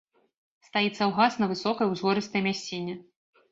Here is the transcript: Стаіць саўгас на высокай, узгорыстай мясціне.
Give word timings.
Стаіць 0.67 0.93
саўгас 1.01 1.37
на 1.43 1.51
высокай, 1.53 1.93
узгорыстай 1.93 2.47
мясціне. 2.51 3.01